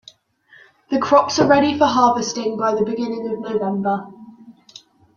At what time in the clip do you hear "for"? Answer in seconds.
1.77-1.85